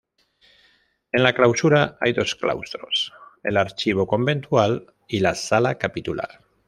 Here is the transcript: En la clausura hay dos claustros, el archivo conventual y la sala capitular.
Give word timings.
En 1.11 1.21
la 1.21 1.33
clausura 1.33 1.99
hay 2.01 2.13
dos 2.13 2.33
claustros, 2.33 3.13
el 3.43 3.55
archivo 3.55 4.07
conventual 4.07 4.95
y 5.07 5.19
la 5.19 5.35
sala 5.35 5.77
capitular. 5.77 6.43